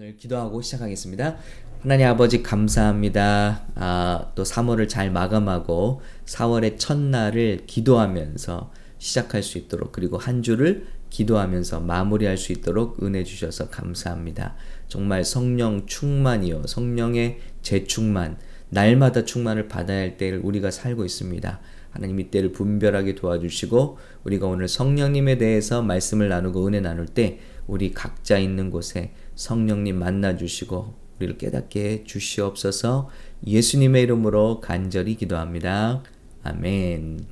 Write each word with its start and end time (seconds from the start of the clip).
오늘 0.00 0.16
기도하고 0.16 0.62
시작하겠습니다. 0.62 1.36
하나님 1.82 2.06
아버지 2.06 2.42
감사합니다. 2.42 3.66
아, 3.74 4.32
또 4.34 4.44
3월을 4.44 4.88
잘 4.88 5.10
마감하고 5.10 6.00
4월의 6.24 6.78
첫날을 6.78 7.64
기도하면서 7.66 8.72
시작할 8.96 9.42
수 9.42 9.58
있도록 9.58 9.92
그리고 9.92 10.16
한 10.16 10.42
주를 10.42 10.86
기도하면서 11.10 11.80
마무리할 11.80 12.38
수 12.38 12.52
있도록 12.52 13.02
은혜 13.02 13.24
주셔서 13.24 13.68
감사합니다. 13.68 14.56
정말 14.88 15.22
성령 15.22 15.84
충만이요. 15.84 16.62
성령의 16.66 17.40
재충만, 17.60 18.38
날마다 18.70 19.26
충만을 19.26 19.68
받아야 19.68 19.98
할 19.98 20.16
때를 20.16 20.40
우리가 20.42 20.70
살고 20.70 21.04
있습니다. 21.04 21.60
하나님 21.90 22.20
이 22.20 22.30
때를 22.30 22.52
분별하게 22.52 23.16
도와주시고 23.16 23.98
우리가 24.24 24.46
오늘 24.46 24.66
성령님에 24.68 25.38
대해서 25.38 25.82
말씀을 25.82 26.28
나누고 26.28 26.66
은혜 26.66 26.80
나눌 26.80 27.06
때 27.06 27.40
우리 27.66 27.92
각자 27.92 28.38
있는 28.38 28.70
곳에 28.70 29.12
성령님 29.40 29.98
만나 29.98 30.36
주시고 30.36 30.92
우리를 31.16 31.38
깨닫게 31.38 32.04
주시옵소서 32.04 33.08
예수님의 33.46 34.02
이름으로 34.02 34.60
간절히 34.60 35.14
기도합니다. 35.16 36.02
아멘. 36.42 37.24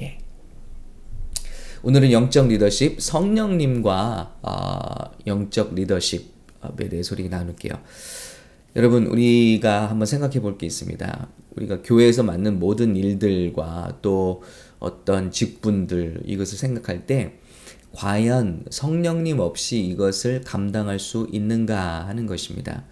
예. 0.00 0.18
오늘은 1.82 2.12
영적 2.12 2.48
리더십 2.48 3.02
성령님과 3.02 4.38
어, 4.40 5.16
영적 5.26 5.74
리더십에 5.74 6.88
대해 6.88 7.02
소리 7.02 7.28
나눌게요. 7.28 7.74
여러분 8.76 9.06
우리가 9.06 9.90
한번 9.90 10.06
생각해 10.06 10.40
볼 10.40 10.56
게 10.56 10.66
있습니다. 10.66 11.28
우리가 11.56 11.82
교회에서 11.82 12.22
맡는 12.22 12.58
모든 12.58 12.96
일들과 12.96 13.98
또 14.00 14.42
어떤 14.78 15.30
직분들 15.30 16.22
이것을 16.24 16.56
생각할 16.56 17.04
때 17.04 17.34
과연 17.98 18.62
성령님 18.70 19.40
없이 19.40 19.80
이것을 19.80 20.42
감당할 20.42 21.00
수 21.00 21.26
있는가 21.32 22.06
하는 22.06 22.26
것입니다. 22.26 22.84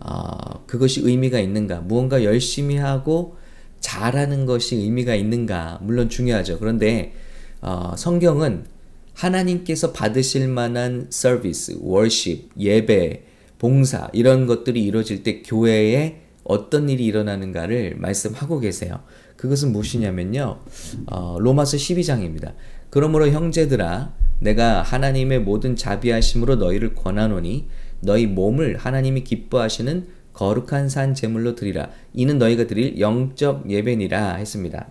어, 0.00 0.66
그것이 0.66 1.00
의미가 1.00 1.40
있는가? 1.40 1.80
무언가 1.80 2.22
열심히 2.24 2.76
하고 2.76 3.38
잘하는 3.80 4.44
것이 4.44 4.76
의미가 4.76 5.14
있는가? 5.14 5.78
물론 5.80 6.10
중요하죠. 6.10 6.58
그런데 6.58 7.14
어, 7.62 7.94
성경은 7.96 8.66
하나님께서 9.14 9.92
받으실 9.92 10.46
만한 10.46 11.06
서비스, 11.08 11.78
월십, 11.80 12.50
예배, 12.58 13.24
봉사 13.58 14.10
이런 14.12 14.44
것들이 14.44 14.84
이루어질 14.84 15.22
때 15.22 15.40
교회에 15.40 16.20
어떤 16.44 16.90
일이 16.90 17.06
일어나는가를 17.06 17.96
말씀하고 17.96 18.60
계세요. 18.60 19.04
그것은 19.36 19.72
무엇이냐면요. 19.72 20.60
어, 21.06 21.38
로마서 21.40 21.78
12장입니다. 21.78 22.52
그러므로 22.90 23.30
형제들아 23.30 24.20
내가 24.40 24.82
하나님의 24.82 25.40
모든 25.40 25.76
자비하심으로 25.76 26.56
너희를 26.56 26.94
권하노니 26.94 27.68
너희 28.00 28.26
몸을 28.26 28.76
하나님이 28.76 29.24
기뻐하시는 29.24 30.08
거룩한 30.32 30.88
산 30.88 31.14
제물로 31.14 31.54
드리라. 31.54 31.90
이는 32.14 32.38
너희가 32.38 32.66
드릴 32.66 32.98
영적 32.98 33.70
예배니라 33.70 34.36
했습니다. 34.36 34.90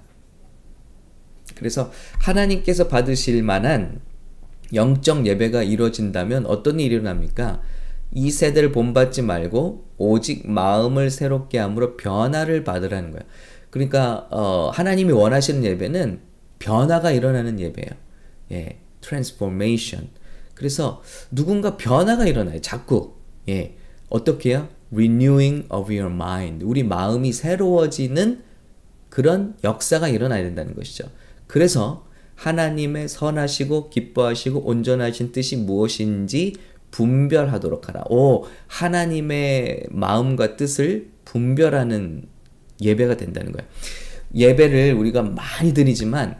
그래서 1.55 1.91
하나님께서 2.19 2.87
받으실 2.87 3.43
만한 3.43 4.01
영적 4.73 5.25
예배가 5.25 5.63
이루어진다면 5.63 6.45
어떤 6.45 6.79
일이 6.79 6.95
일어납니까? 6.95 7.61
이 8.11 8.31
세대를 8.31 8.71
본받지 8.71 9.21
말고 9.21 9.85
오직 9.97 10.49
마음을 10.49 11.09
새롭게 11.09 11.57
함으로 11.57 11.97
변화를 11.97 12.63
받으라는 12.63 13.11
거예요. 13.11 13.23
그러니까 13.69 14.27
어, 14.31 14.71
하나님이 14.73 15.11
원하시는 15.11 15.63
예배는 15.63 16.19
변화가 16.59 17.11
일어나는 17.11 17.59
예배예요. 17.59 17.89
예, 18.51 18.79
transformation. 19.09 20.09
그래서 20.53 21.01
누군가 21.31 21.77
변화가 21.77 22.27
일어나요. 22.27 22.61
자꾸 22.61 23.15
예, 23.47 23.75
어떻게요? 24.09 24.69
renewing 24.93 25.65
of 25.69 25.91
your 25.91 26.13
mind. 26.13 26.65
우리 26.65 26.83
마음이 26.83 27.33
새로워지는 27.33 28.43
그런 29.09 29.55
역사가 29.63 30.07
일어나야 30.09 30.43
된다는 30.43 30.75
것이죠. 30.75 31.09
그래서 31.47 32.07
하나님의 32.35 33.09
선하시고 33.09 33.89
기뻐하시고 33.89 34.61
온전하신 34.61 35.31
뜻이 35.31 35.57
무엇인지 35.57 36.55
분별하도록 36.91 37.87
하라. 37.89 38.03
오, 38.09 38.45
하나님의 38.67 39.87
마음과 39.89 40.55
뜻을 40.55 41.09
분별하는 41.25 42.27
예배가 42.81 43.17
된다는 43.17 43.51
거예요. 43.51 43.67
예배를 44.33 44.93
우리가 44.93 45.23
많이 45.23 45.73
드리지만 45.73 46.37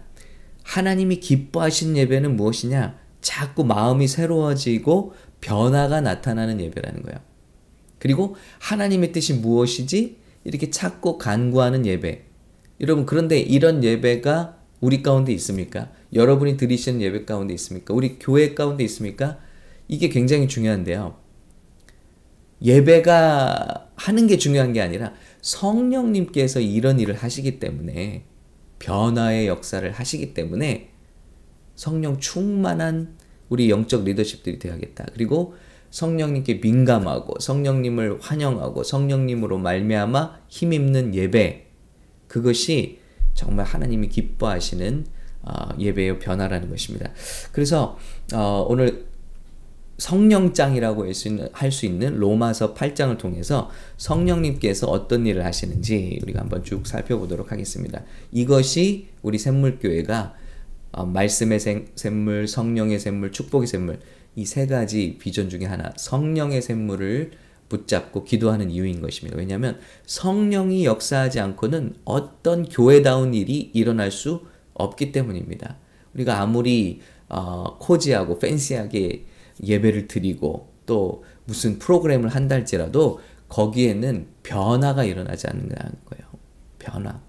하나님이 0.69 1.19
기뻐하시는 1.19 1.97
예배는 1.97 2.35
무엇이냐? 2.35 2.99
자꾸 3.21 3.63
마음이 3.63 4.07
새로워지고 4.07 5.13
변화가 5.41 6.01
나타나는 6.01 6.61
예배라는 6.61 7.01
거예요. 7.01 7.17
그리고 7.97 8.35
하나님의 8.59 9.11
뜻이 9.11 9.33
무엇이지? 9.33 10.17
이렇게 10.43 10.69
찾고 10.69 11.17
간구하는 11.17 11.87
예배. 11.87 12.23
여러분, 12.81 13.07
그런데 13.07 13.39
이런 13.39 13.83
예배가 13.83 14.59
우리 14.79 15.01
가운데 15.01 15.33
있습니까? 15.33 15.89
여러분이 16.13 16.55
드리시는 16.55 17.01
예배 17.01 17.25
가운데 17.25 17.55
있습니까? 17.55 17.95
우리 17.95 18.19
교회 18.19 18.53
가운데 18.53 18.83
있습니까? 18.83 19.39
이게 19.87 20.09
굉장히 20.09 20.47
중요한데요. 20.47 21.17
예배가 22.61 23.89
하는 23.95 24.27
게 24.27 24.37
중요한 24.37 24.73
게 24.73 24.81
아니라 24.81 25.13
성령님께서 25.41 26.59
이런 26.59 26.99
일을 26.99 27.15
하시기 27.15 27.59
때문에 27.59 28.25
변화의 28.79 29.47
역사를 29.47 29.89
하시기 29.91 30.33
때문에 30.33 30.89
성령 31.75 32.19
충만한 32.19 33.17
우리 33.49 33.69
영적 33.69 34.03
리더십들이 34.03 34.59
되어야겠다. 34.59 35.07
그리고 35.13 35.55
성령님께 35.91 36.55
민감하고 36.55 37.39
성령님을 37.39 38.19
환영하고 38.21 38.83
성령님으로 38.83 39.57
말미암아 39.57 40.41
힘입는 40.47 41.15
예배 41.15 41.67
그것이 42.27 42.99
정말 43.33 43.65
하나님이 43.65 44.09
기뻐하시는 44.09 45.05
어, 45.41 45.69
예배의 45.79 46.19
변화라는 46.19 46.69
것입니다. 46.69 47.11
그래서 47.51 47.97
어, 48.33 48.65
오늘 48.69 49.08
성령장이라고 49.99 51.05
할 51.51 51.71
수 51.71 51.85
있는 51.85 52.17
로마서 52.17 52.73
8장을 52.73 53.15
통해서 53.17 53.69
성령님께서 53.97 54.87
어떤 54.87 55.27
일을 55.27 55.45
하시는지 55.45 56.19
우리가 56.23 56.41
한번 56.41 56.63
쭉 56.63 56.87
살펴보도록 56.87 57.51
하겠습니다. 57.51 58.01
이것이 58.31 59.09
우리 59.21 59.37
샘물교회가 59.37 60.33
어, 60.91 61.05
말씀의 61.05 61.59
샘물, 61.95 62.47
성령의 62.47 62.97
샘물, 62.99 63.31
축복의 63.31 63.67
샘물 63.67 63.99
이 64.35 64.45
세 64.45 64.67
가지 64.67 65.17
비전 65.19 65.49
중에 65.49 65.65
하나 65.65 65.91
성령의 65.97 66.61
샘물을 66.61 67.31
붙잡고 67.67 68.23
기도하는 68.23 68.71
이유인 68.71 69.01
것입니다. 69.01 69.37
왜냐하면 69.37 69.79
성령이 70.05 70.85
역사하지 70.85 71.39
않고는 71.39 71.95
어떤 72.05 72.67
교회다운 72.67 73.33
일이 73.33 73.69
일어날 73.73 74.11
수 74.11 74.41
없기 74.73 75.11
때문입니다. 75.11 75.77
우리가 76.15 76.41
아무리 76.41 77.01
어, 77.27 77.77
코지하고 77.79 78.39
팬시하게 78.39 79.25
예배를 79.63 80.07
드리고 80.07 80.69
또 80.85 81.23
무슨 81.45 81.79
프로그램을 81.79 82.29
한다 82.29 82.55
할지라도 82.55 83.19
거기에는 83.47 84.27
변화가 84.43 85.03
일어나지 85.03 85.47
않는다는 85.47 85.91
거예요. 86.05 86.29
변화. 86.77 87.21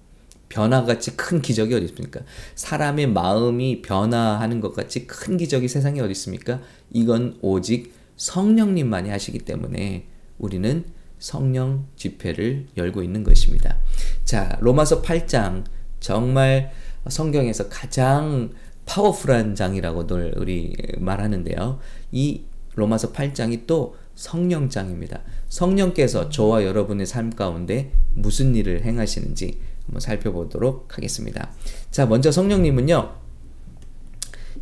변화같이 0.49 1.17
큰 1.17 1.41
기적이 1.41 1.75
어디 1.75 1.85
있습니까? 1.87 2.21
사람의 2.57 3.07
마음이 3.09 3.83
변화하는 3.83 4.61
것 4.61 4.75
같이 4.75 5.07
큰 5.07 5.37
기적이 5.37 5.69
세상에 5.69 6.01
어디 6.01 6.11
있습니까? 6.13 6.61
이건 6.91 7.39
오직 7.41 7.95
성령님만이 8.17 9.11
하시기 9.11 9.39
때문에 9.41 10.07
우리는 10.39 10.85
성령 11.19 11.87
집회를 11.97 12.67
열고 12.77 13.03
있는 13.03 13.23
것입니다. 13.23 13.79
자, 14.25 14.59
로마서 14.61 15.03
8장 15.03 15.65
정말 16.01 16.73
성경에서 17.09 17.69
가장 17.69 18.51
파워풀한 18.91 19.55
장이라고 19.55 20.09
늘 20.09 20.35
우리 20.37 20.75
말하는데요. 20.99 21.79
이 22.11 22.43
로마서 22.75 23.13
8장이 23.13 23.67
또 23.69 23.95
성령장입니다. 24.17 25.23
성령께서 25.49 26.29
저와 26.29 26.65
여러분의 26.65 27.07
삶 27.07 27.31
가운데 27.31 27.93
무슨 28.15 28.57
일을 28.57 28.83
행하시는지 28.85 29.59
한번 29.87 30.01
살펴보도록 30.01 30.97
하겠습니다. 30.97 31.53
자, 31.93 32.07
먼저 32.07 32.33
성령님은요. 32.33 33.15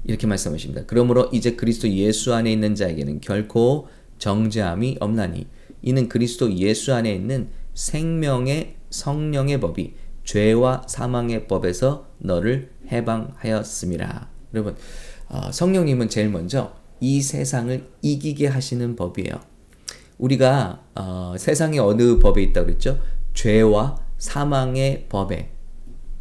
이렇게 0.05 0.27
말씀하십니다. 0.27 0.83
그러므로 0.87 1.31
이제 1.33 1.57
그리스도 1.57 1.89
예수 1.89 2.35
안에 2.35 2.53
있는 2.53 2.75
자에게는 2.75 3.23
결코 3.23 3.89
정죄함이 4.19 4.99
없나니 5.01 5.47
이는 5.81 6.09
그리스도 6.09 6.53
예수 6.55 6.93
안에 6.93 7.15
있는 7.15 7.49
생명의 7.73 8.77
성령의 8.91 9.61
법이 9.61 9.95
죄와 10.29 10.83
사망의 10.87 11.49
법에서 11.49 12.07
너를 12.19 12.71
해방하였습니다. 12.93 14.29
여러분, 14.53 14.77
어, 15.31 15.51
성령님은 15.51 16.11
제일 16.11 16.29
먼저 16.29 16.75
이 17.01 17.23
세상을 17.23 17.89
이기게 18.03 18.47
하시는 18.49 18.95
법이에요. 18.95 19.41
우리가 20.19 20.85
어, 20.95 21.35
세상의 21.39 21.79
어느 21.79 22.19
법에 22.19 22.43
있다 22.43 22.67
그랬죠? 22.67 23.01
죄와 23.33 24.05
사망의 24.19 25.07
법에 25.09 25.53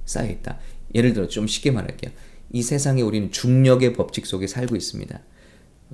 쌓여 0.06 0.30
있다. 0.30 0.57
예를 0.95 1.12
들어 1.12 1.27
좀 1.27 1.45
쉽게 1.45 1.71
말할게요. 1.71 2.13
이 2.53 2.63
세상에 2.63 3.01
우리는 3.01 3.30
중력의 3.30 3.92
법칙 3.92 4.25
속에 4.25 4.48
살고 4.48 4.77
있습니다. 4.77 5.19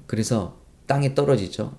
그래서 0.05 0.61
땅에 0.85 1.15
떨어지죠. 1.15 1.75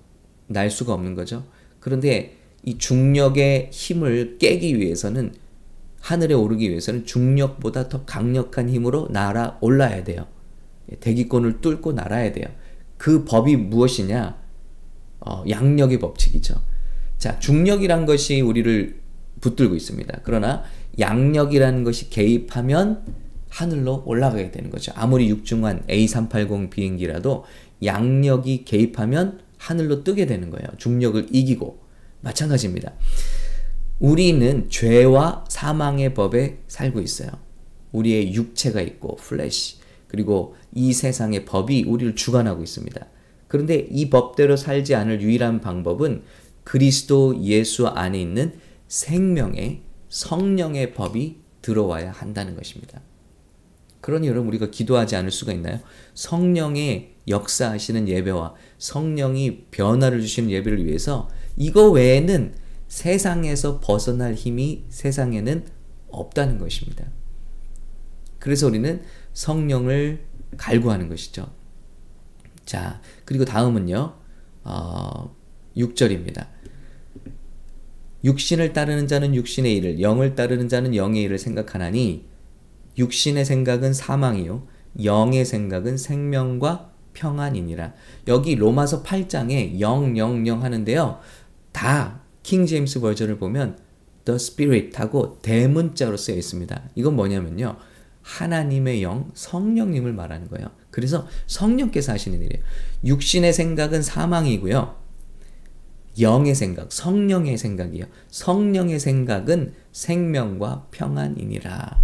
날 0.47 0.69
수가 0.69 0.95
없는 0.95 1.15
거죠. 1.15 1.45
그런데 1.79 2.35
이 2.65 2.77
중력의 2.77 3.69
힘을 3.71 4.37
깨기 4.37 4.77
위해서는 4.77 5.44
하늘에 6.05 6.35
오르기 6.35 6.69
위해서는 6.69 7.03
중력보다 7.07 7.89
더 7.89 8.05
강력한 8.05 8.69
힘으로 8.69 9.07
날아 9.09 9.57
올라야 9.59 10.03
돼요. 10.03 10.27
대기권을 10.99 11.61
뚫고 11.61 11.93
날아야 11.93 12.31
돼요. 12.31 12.45
그 12.97 13.25
법이 13.25 13.55
무엇이냐? 13.55 14.39
어, 15.21 15.43
양력의 15.49 15.97
법칙이죠. 15.97 16.61
자, 17.17 17.39
중력이란 17.39 18.05
것이 18.05 18.39
우리를 18.41 19.01
붙들고 19.41 19.75
있습니다. 19.75 20.19
그러나 20.21 20.63
양력이라는 20.99 21.83
것이 21.83 22.11
개입하면 22.11 23.03
하늘로 23.49 24.03
올라가게 24.05 24.51
되는 24.51 24.69
거죠. 24.69 24.91
아무리 24.95 25.27
육중한 25.29 25.87
A380 25.87 26.69
비행기라도 26.69 27.45
양력이 27.83 28.63
개입하면 28.65 29.39
하늘로 29.57 30.03
뜨게 30.03 30.27
되는 30.27 30.51
거예요. 30.51 30.67
중력을 30.77 31.29
이기고. 31.31 31.83
마찬가지입니다. 32.21 32.93
우리는 33.99 34.69
죄와 34.69 35.45
사망의 35.47 36.13
법에 36.13 36.59
살고 36.67 37.01
있어요. 37.01 37.29
우리의 37.91 38.33
육체가 38.33 38.81
있고, 38.81 39.15
플래시. 39.15 39.77
그리고 40.07 40.55
이 40.73 40.93
세상의 40.93 41.45
법이 41.45 41.85
우리를 41.87 42.15
주관하고 42.15 42.63
있습니다. 42.63 43.05
그런데 43.47 43.87
이 43.89 44.09
법대로 44.09 44.57
살지 44.57 44.95
않을 44.95 45.21
유일한 45.21 45.61
방법은 45.61 46.23
그리스도 46.63 47.41
예수 47.43 47.87
안에 47.87 48.19
있는 48.19 48.53
생명의 48.87 49.81
성령의 50.09 50.93
법이 50.93 51.37
들어와야 51.61 52.11
한다는 52.11 52.55
것입니다. 52.55 53.01
그러니 54.01 54.27
여러분 54.27 54.49
우리가 54.49 54.69
기도하지 54.69 55.15
않을 55.15 55.31
수가 55.31 55.53
있나요? 55.53 55.79
성령의 56.13 57.15
역사하시는 57.27 58.07
예배와 58.07 58.53
성령이 58.77 59.65
변화를 59.71 60.21
주시는 60.21 60.51
예배를 60.51 60.85
위해서 60.85 61.27
이거 61.57 61.89
외에는 61.89 62.53
세상에서 62.87 63.79
벗어날 63.79 64.33
힘이 64.33 64.85
세상에는 64.89 65.65
없다는 66.09 66.59
것입니다. 66.59 67.05
그래서 68.39 68.67
우리는 68.67 69.01
성령을 69.33 70.25
갈구하는 70.57 71.09
것이죠. 71.09 71.51
자, 72.65 73.01
그리고 73.25 73.45
다음은요, 73.45 74.13
어, 74.63 75.35
6절입니다. 75.75 76.47
육신을 78.23 78.73
따르는 78.73 79.07
자는 79.07 79.35
육신의 79.35 79.75
일을, 79.75 80.01
영을 80.01 80.35
따르는 80.35 80.67
자는 80.67 80.95
영의 80.95 81.23
일을 81.23 81.37
생각하나니, 81.37 82.25
육신의 82.97 83.45
생각은 83.45 83.93
사망이요, 83.93 84.67
영의 85.03 85.45
생각은 85.45 85.97
생명과 85.97 86.91
평안이니라. 87.13 87.93
여기 88.27 88.55
로마서 88.55 89.03
8장에 89.03 89.79
영, 89.79 90.17
영, 90.17 90.47
영 90.47 90.63
하는데요. 90.63 91.19
다 91.71 92.24
킹 92.45 92.67
제임스 92.67 92.99
버전을 92.99 93.39
보면 93.39 93.79
the 94.23 94.35
spirit 94.35 94.95
하고 94.99 95.39
대문자로 95.41 96.15
쓰여 96.15 96.35
있습니다. 96.35 96.89
이건 96.93 97.15
뭐냐면요. 97.15 97.75
하나님의 98.21 99.01
영, 99.01 99.31
성령님을 99.33 100.13
말하는 100.13 100.47
거예요. 100.49 100.69
그래서 100.91 101.27
성령께서 101.47 102.11
하시는 102.11 102.39
일이에요. 102.39 102.63
육신의 103.03 103.51
생각은 103.51 104.03
사망이고요. 104.03 104.95
영의 106.19 106.53
생각, 106.53 106.93
성령의 106.93 107.57
생각이요. 107.57 108.05
성령의 108.29 108.99
생각은 108.99 109.73
생명과 109.91 110.89
평안이니라. 110.91 111.99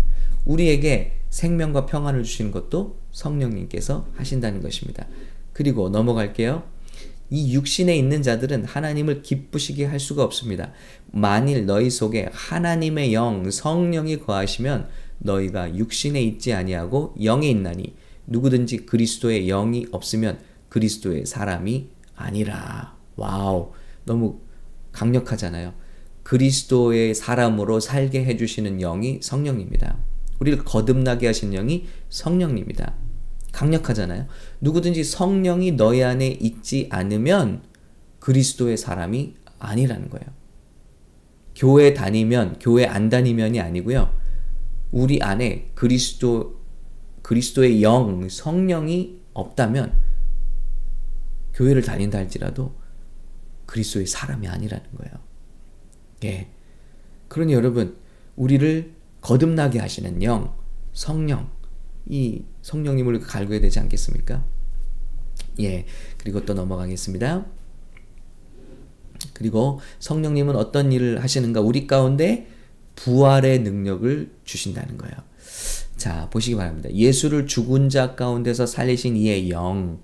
우리에게 0.46 1.20
생명과 1.30 1.86
평안을 1.86 2.24
주시는 2.24 2.52
것도 2.52 2.98
성령님께서 3.12 4.08
하신다는 4.16 4.64
것입니다. 4.64 5.06
그리고 5.54 5.90
넘어갈게요. 5.90 6.64
이 7.32 7.54
육신에 7.54 7.96
있는 7.96 8.22
자들은 8.22 8.66
하나님을 8.66 9.22
기쁘시게 9.22 9.86
할 9.86 10.00
수가 10.00 10.24
없습니다. 10.24 10.74
만일 11.12 11.66
너희 11.66 11.90
속에 11.90 12.30
하나님의 12.32 13.14
영, 13.14 13.50
성령이 13.50 14.20
거하시면 14.20 14.90
너희가 15.20 15.76
육신에 15.76 16.22
있지 16.22 16.54
아니하고 16.54 17.16
영에 17.24 17.50
있나니 17.50 17.96
누구든지 18.28 18.86
그리스도의 18.86 19.48
영이 19.48 19.88
없으면 19.92 20.40
그리스도의 20.70 21.26
사람이 21.26 21.88
아니라. 22.16 22.96
와우. 23.16 23.72
너무 24.04 24.40
강력하잖아요. 24.92 25.74
그리스도의 26.24 27.16
사람으로 27.16 27.80
살게 27.80 28.26
해주시는 28.26 28.80
영이 28.80 29.20
성령입니다. 29.22 29.98
우리를 30.40 30.64
거듭나게 30.66 31.28
하신 31.28 31.52
영이 31.52 31.86
성령입니다. 32.10 32.94
강력하잖아요. 33.52 34.28
누구든지 34.62 35.04
성령이 35.04 35.74
너희 35.74 36.04
안에 36.04 36.28
있지 36.28 36.88
않으면 36.90 37.64
그리스도의 38.20 38.78
사람이 38.78 39.36
아니라는 39.60 40.10
거예요. 40.10 40.26
교회 41.56 41.94
다니면, 41.94 42.58
교회 42.60 42.86
안 42.86 43.10
다니면이 43.10 43.60
아니고요. 43.60 44.14
우리 44.92 45.22
안에 45.22 45.72
그리스도 45.76 46.62
그리스도의 47.22 47.84
영, 47.84 48.28
성령이 48.30 49.22
없다면 49.34 49.94
교회를 51.54 51.82
다닌다 51.82 52.18
할지라도 52.18 52.76
그리스도의 53.66 54.08
사람이 54.08 54.48
아니라는 54.48 54.86
거예요. 54.98 55.14
예. 56.26 56.48
그러니 57.28 57.54
여러분, 57.54 57.98
우리를 58.36 58.94
거듭나게 59.22 59.80
하시는 59.80 60.22
영, 60.24 60.56
성령, 60.94 61.52
이 62.08 62.44
성령님을 62.62 63.20
갈구해야 63.20 63.62
되지 63.62 63.80
않겠습니까? 63.80 64.44
예. 65.60 65.86
그리고 66.18 66.46
또 66.46 66.54
넘어가겠습니다. 66.54 67.46
그리고 69.34 69.80
성령님은 70.00 70.56
어떤 70.56 70.92
일을 70.92 71.24
하시는가? 71.24 71.62
우리 71.62 71.88
가운데 71.88 72.48
부활의 72.96 73.60
능력을 73.60 74.32
주신다는 74.44 74.98
거예요. 74.98 75.16
자, 75.98 76.30
보시기 76.30 76.56
바랍니다. 76.56 76.90
예수를 76.92 77.46
죽은 77.46 77.90
자 77.90 78.16
가운데서 78.16 78.66
살리신 78.66 79.16
이의 79.18 79.50
영. 79.52 80.00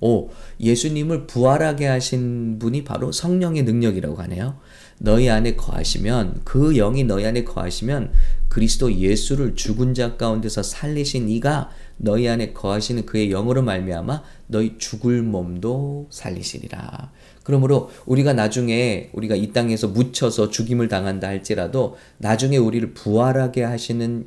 오, 0.00 0.30
예수님을 0.60 1.26
부활하게 1.26 1.86
하신 1.86 2.58
분이 2.58 2.84
바로 2.84 3.12
성령의 3.12 3.62
능력이라고 3.62 4.16
하네요. 4.22 4.58
너희 5.02 5.28
안에 5.28 5.56
거하시면, 5.56 6.42
그 6.44 6.74
영이 6.74 7.04
너희 7.04 7.26
안에 7.26 7.42
거하시면 7.42 8.12
그리스도 8.48 8.94
예수를 8.94 9.56
죽은 9.56 9.94
자 9.94 10.16
가운데서 10.16 10.62
살리신 10.62 11.28
이가 11.28 11.70
너희 11.96 12.28
안에 12.28 12.52
거하시는 12.52 13.04
그의 13.04 13.30
영으로 13.30 13.62
말미암아 13.62 14.22
너희 14.46 14.78
죽을 14.78 15.22
몸도 15.22 16.06
살리시리라. 16.10 17.10
그러므로 17.42 17.90
우리가 18.06 18.32
나중에 18.32 19.10
우리가 19.12 19.34
이 19.34 19.52
땅에서 19.52 19.88
묻혀서 19.88 20.50
죽임을 20.50 20.86
당한다 20.86 21.26
할지라도 21.26 21.96
나중에 22.18 22.56
우리를 22.56 22.94
부활하게 22.94 23.64
하시는 23.64 24.26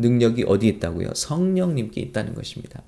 능력이 0.00 0.44
어디 0.48 0.66
있다고요? 0.66 1.10
성령님께 1.14 2.00
있다는 2.00 2.34
것입니다. 2.34 2.82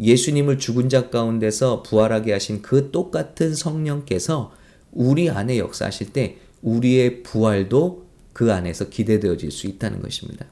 예수님을 0.00 0.58
죽은 0.58 0.88
자 0.88 1.10
가운데서 1.10 1.82
부활하게 1.82 2.32
하신 2.32 2.62
그 2.62 2.90
똑같은 2.90 3.54
성령께서 3.54 4.52
우리 4.92 5.28
안에 5.28 5.58
역사하실 5.58 6.12
때 6.14 6.38
우리의 6.62 7.22
부활도 7.22 8.06
그 8.32 8.52
안에서 8.52 8.88
기대되어질 8.88 9.50
수 9.50 9.66
있다는 9.66 10.02
것입니다. 10.02 10.46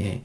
예. 0.00 0.22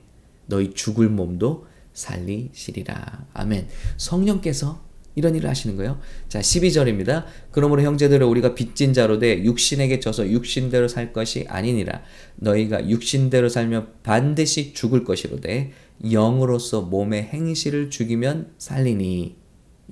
너희 0.47 0.73
죽을 0.73 1.09
몸도 1.09 1.67
살리시리라. 1.93 3.27
아멘. 3.33 3.67
성령께서 3.97 4.83
이런 5.15 5.35
일을 5.35 5.49
하시는 5.49 5.75
거예요. 5.75 5.99
자, 6.27 6.39
12절입니다. 6.39 7.25
그러므로 7.51 7.81
형제들을 7.81 8.25
우리가 8.25 8.55
빚진 8.55 8.93
자로 8.93 9.19
돼 9.19 9.43
육신에게 9.43 9.99
져서 9.99 10.29
육신대로 10.29 10.87
살 10.87 11.11
것이 11.11 11.45
아니니라. 11.49 12.03
너희가 12.35 12.87
육신대로 12.89 13.49
살면 13.49 13.95
반드시 14.03 14.73
죽을 14.73 15.03
것이로되 15.03 15.71
영으로서 16.09 16.81
몸의 16.81 17.23
행실을 17.23 17.89
죽이면 17.89 18.53
살리니. 18.57 19.35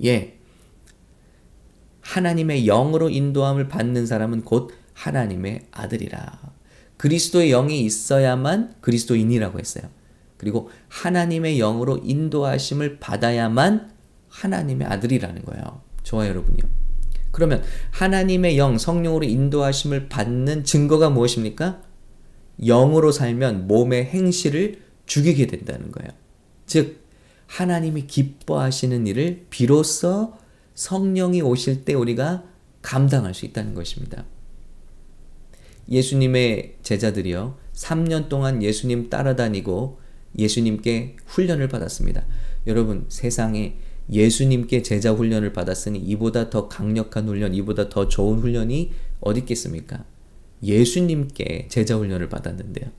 예. 0.04 0.38
하나님의 2.00 2.64
영으로 2.64 3.10
인도함을 3.10 3.68
받는 3.68 4.06
사람은 4.06 4.42
곧 4.42 4.70
하나님의 4.98 5.66
아들이라. 5.70 6.40
그리스도의 6.96 7.50
영이 7.50 7.82
있어야만 7.82 8.74
그리스도인이라고 8.80 9.60
했어요. 9.60 9.84
그리고 10.36 10.70
하나님의 10.88 11.58
영으로 11.58 11.98
인도하심을 12.02 12.98
받아야만 12.98 13.92
하나님의 14.28 14.86
아들이라는 14.88 15.44
거예요. 15.44 15.82
저와 16.02 16.26
여러분이요. 16.28 16.68
그러면 17.30 17.62
하나님의 17.92 18.58
영, 18.58 18.78
성령으로 18.78 19.24
인도하심을 19.24 20.08
받는 20.08 20.64
증거가 20.64 21.10
무엇입니까? 21.10 21.82
영으로 22.60 23.12
살면 23.12 23.68
몸의 23.68 24.06
행실을 24.06 24.82
죽이게 25.06 25.46
된다는 25.46 25.92
거예요. 25.92 26.10
즉, 26.66 27.04
하나님이 27.46 28.06
기뻐하시는 28.08 29.06
일을 29.06 29.46
비로소 29.50 30.34
성령이 30.74 31.40
오실 31.42 31.84
때 31.84 31.94
우리가 31.94 32.44
감당할 32.82 33.34
수 33.34 33.46
있다는 33.46 33.74
것입니다. 33.74 34.24
예수님의 35.90 36.76
제자들이요. 36.82 37.56
3년 37.72 38.28
동안 38.28 38.62
예수님 38.62 39.08
따라다니고 39.10 39.98
예수님께 40.38 41.16
훈련을 41.26 41.68
받았습니다. 41.68 42.26
여러분, 42.66 43.06
세상에 43.08 43.76
예수님께 44.10 44.82
제자 44.82 45.12
훈련을 45.12 45.52
받았으니 45.52 45.98
이보다 45.98 46.50
더 46.50 46.68
강력한 46.68 47.28
훈련, 47.28 47.54
이보다 47.54 47.88
더 47.88 48.08
좋은 48.08 48.38
훈련이 48.38 48.92
어디 49.20 49.40
있겠습니까? 49.40 50.04
예수님께 50.62 51.68
제자 51.68 51.96
훈련을 51.96 52.28
받았는데요. 52.28 52.90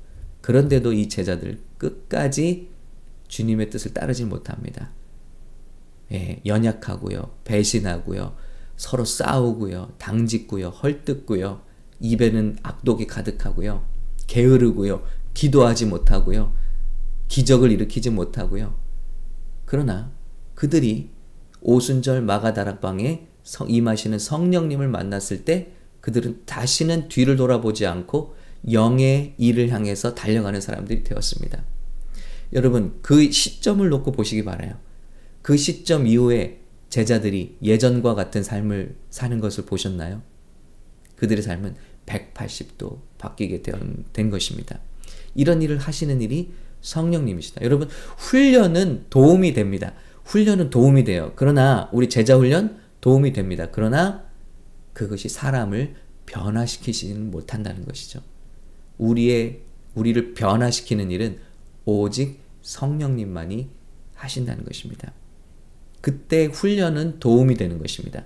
그런데도 0.42 0.94
이 0.94 1.10
제자들 1.10 1.60
끝까지 1.78 2.70
주님의 3.28 3.70
뜻을 3.70 3.94
따르지 3.94 4.26
못합니다. 4.26 4.92
예, 6.12 6.42
연약하고요, 6.46 7.32
배신하고요, 7.44 8.36
서로 8.78 9.06
싸우고요, 9.06 9.94
당짓고요, 9.98 10.70
헐뜯고요, 10.70 11.62
입에는 12.00 12.58
악독이 12.64 13.08
가득하고요, 13.08 13.86
게으르고요, 14.28 15.04
기도하지 15.34 15.86
못하고요, 15.86 16.54
기적을 17.28 17.72
일으키지 17.72 18.10
못하고요. 18.10 18.76
그러나 19.66 20.12
그들이 20.56 21.10
오순절 21.62 22.22
마가다락방에 22.22 23.28
임하시는 23.68 24.20
성령님을 24.20 24.88
만났을 24.88 25.46
때 25.46 25.72
그들은 26.02 26.44
다시는 26.46 27.10
뒤를 27.10 27.36
돌아보지 27.36 27.86
않고 27.86 28.36
영의 28.72 29.36
일을 29.38 29.70
향해서 29.70 30.16
달려가는 30.16 30.60
사람들이 30.60 31.04
되었습니다. 31.04 31.64
여러분, 32.54 32.98
그 33.02 33.32
시점을 33.32 33.88
놓고 33.88 34.12
보시기 34.12 34.44
바라요. 34.44 34.74
그 35.42 35.56
시점 35.56 36.08
이후에 36.08 36.62
제자들이 36.90 37.58
예전과 37.62 38.16
같은 38.16 38.44
삶을 38.44 38.96
사는 39.10 39.40
것을 39.40 39.66
보셨나요? 39.66 40.22
그들의 41.16 41.44
삶은 41.44 41.76
180도 42.10 43.00
바뀌게 43.18 43.62
된 43.62 44.30
것입니다. 44.30 44.80
이런 45.36 45.62
일을 45.62 45.78
하시는 45.78 46.22
일이 46.22 46.52
성령님이시다. 46.82 47.62
여러분, 47.64 47.88
훈련은 48.18 49.06
도움이 49.10 49.54
됩니다. 49.54 49.94
훈련은 50.26 50.70
도움이 50.70 51.04
돼요. 51.04 51.34
그러나 51.36 51.90
우리 51.94 52.10
제자 52.10 52.36
훈련 52.36 52.80
도움이 53.02 53.34
됩니다. 53.34 53.68
그러나 53.72 54.26
그것이 54.94 55.30
사람을 55.30 55.96
변화시키지는 56.26 57.32
못한다는 57.32 57.86
것이죠. 57.86 58.22
우리의 58.98 59.62
우리를 59.96 60.34
변화시키는 60.34 61.12
일은 61.12 61.40
오직 61.86 62.40
성령님만이 62.62 63.70
하신다는 64.14 64.66
것입니다. 64.66 65.14
그때 66.02 66.46
훈련은 66.46 67.20
도움이 67.20 67.56
되는 67.56 67.80
것입니다. 67.80 68.26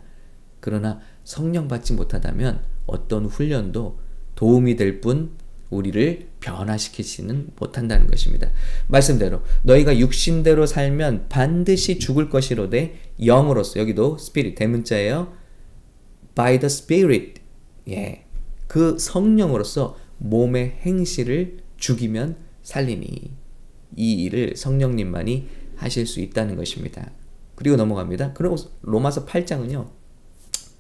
그러나 0.59 0.99
성령 1.23 1.67
받지 1.67 1.93
못하다면 1.93 2.72
어떤 2.85 3.25
훈련도 3.25 3.99
도움이 4.35 4.75
될 4.75 5.01
뿐 5.01 5.31
우리를 5.69 6.27
변화시키지는 6.39 7.51
못한다는 7.59 8.07
것입니다. 8.07 8.51
말씀대로 8.87 9.41
너희가 9.63 9.97
육신대로 9.97 10.65
살면 10.65 11.27
반드시 11.29 11.99
죽을 11.99 12.29
것이로되 12.29 12.99
영으로서 13.23 13.79
여기도 13.79 14.17
스피릿 14.17 14.55
대문자예요. 14.55 15.33
by 16.35 16.59
the 16.59 16.65
spirit 16.65 17.41
예. 17.89 18.25
그 18.67 18.97
성령으로서 18.97 19.97
몸의 20.17 20.77
행실을 20.81 21.57
죽이면 21.77 22.37
살리니 22.61 23.31
이 23.95 24.13
일을 24.23 24.55
성령님만이 24.55 25.47
하실 25.75 26.07
수 26.07 26.21
있다는 26.21 26.55
것입니다. 26.55 27.11
그리고 27.55 27.75
넘어갑니다. 27.75 28.33
그리고 28.33 28.55
로마서 28.81 29.25
8장은요. 29.25 30.02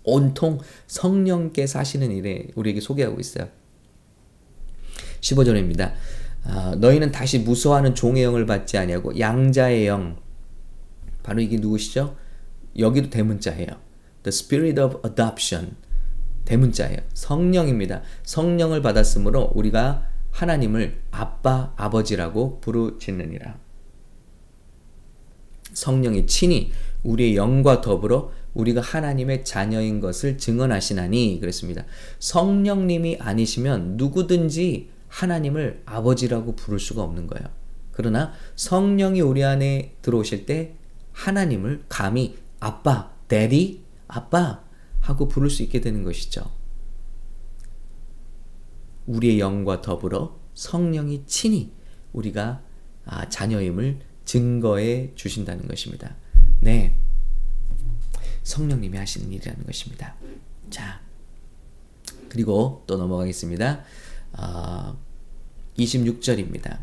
온통 0.03 0.59
성령께서 0.87 1.79
하시는 1.79 2.11
일에 2.11 2.47
우리에게 2.55 2.81
소개하고 2.81 3.19
있어요. 3.19 3.49
15절입니다. 5.21 5.93
아, 6.45 6.75
너희는 6.77 7.11
다시 7.11 7.39
무서워하는 7.39 7.95
종의 7.95 8.23
영을 8.23 8.45
받지 8.45 8.77
아니하고 8.77 9.17
양자의 9.17 9.87
영 9.87 10.17
바로 11.23 11.39
이게 11.39 11.57
누구시죠? 11.57 12.17
여기도 12.77 13.09
대문자예요. 13.09 13.67
The 14.23 14.27
Spirit 14.27 14.79
of 14.79 14.99
Adoption 15.07 15.75
대문자예요. 16.45 16.99
성령입니다. 17.13 18.01
성령을 18.23 18.81
받았으므로 18.81 19.51
우리가 19.55 20.07
하나님을 20.31 21.01
아빠, 21.11 21.73
아버지라고 21.77 22.59
부르짖느니라. 22.59 23.57
성령이 25.73 26.27
친히 26.27 26.71
우리의 27.03 27.35
영과 27.35 27.81
더불어 27.81 28.31
우리가 28.53 28.81
하나님의 28.81 29.45
자녀인 29.45 29.99
것을 29.99 30.37
증언하시나니 30.37 31.39
그랬습니다. 31.39 31.85
성령님이 32.19 33.17
아니시면 33.19 33.97
누구든지 33.97 34.89
하나님을 35.07 35.83
아버지라고 35.85 36.55
부를 36.55 36.79
수가 36.79 37.03
없는 37.03 37.27
거예요. 37.27 37.47
그러나 37.91 38.33
성령이 38.55 39.21
우리 39.21 39.43
안에 39.43 39.95
들어오실 40.01 40.45
때 40.45 40.75
하나님을 41.11 41.83
감히 41.89 42.35
아빠, 42.59 43.11
데디, 43.27 43.83
아빠 44.07 44.63
하고 44.99 45.27
부를 45.27 45.49
수 45.49 45.63
있게 45.63 45.81
되는 45.81 46.03
것이죠. 46.03 46.49
우리의 49.05 49.39
영과 49.39 49.81
더불어 49.81 50.39
성령이 50.53 51.23
친히 51.25 51.71
우리가 52.13 52.61
아, 53.05 53.27
자녀임을 53.27 53.99
증거해 54.23 55.11
주신다는 55.15 55.67
것입니다. 55.67 56.15
네. 56.63 56.95
성령님이 58.43 58.97
하시는 58.97 59.29
일이라는 59.31 59.65
것입니다. 59.65 60.15
자. 60.69 61.01
그리고 62.29 62.83
또 62.87 62.95
넘어가겠습니다. 62.95 63.83
어, 64.37 64.97
26절입니다. 65.77 66.79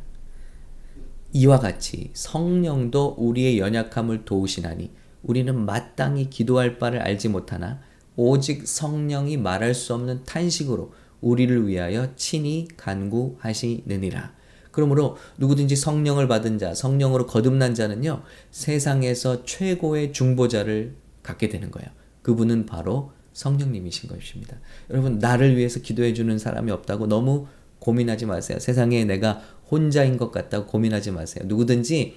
이와 1.33 1.61
같이 1.61 2.11
성령도 2.13 3.15
우리의 3.17 3.59
연약함을 3.59 4.27
도우시나니 4.27 4.93
우리는 5.23 5.59
마땅히 5.59 6.29
기도할 6.29 6.79
바를 6.79 7.01
알지 7.01 7.29
못하나 7.29 7.81
오직 8.17 8.69
성령이 8.69 9.39
말할 9.39 9.75
수 9.75 9.95
없는 9.95 10.25
탄식으로 10.25 10.93
우리를 11.23 11.67
위하여 11.67 12.15
친히 12.17 12.69
간구하시느니라. 12.77 14.40
그러므로 14.71 15.17
누구든지 15.39 15.77
성령을 15.77 16.29
받은 16.29 16.59
자, 16.59 16.75
성령으로 16.75 17.27
거듭난 17.27 17.75
자는요, 17.75 18.23
세상에서 18.51 19.45
최고의 19.45 20.13
중보자를 20.13 20.97
갖게 21.23 21.49
되는 21.49 21.71
거예요. 21.71 21.89
그분은 22.23 22.67
바로 22.67 23.13
성령님이신 23.33 24.09
것입니다. 24.09 24.59
여러분, 24.91 25.19
나를 25.19 25.57
위해서 25.57 25.81
기도해 25.81 26.15
주는 26.15 26.39
사람이 26.39 26.71
없다고 26.71 27.07
너무 27.07 27.47
고민하지 27.79 28.27
마세요. 28.27 28.59
세상에 28.59 29.05
내가 29.05 29.41
혼자인 29.71 30.17
것 30.17 30.31
같다고 30.31 30.67
고민하지 30.67 31.13
마세요. 31.13 31.45
누구든지 31.47 32.17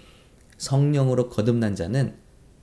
성령으로 0.58 1.30
거듭난 1.30 1.76
자는 1.76 2.16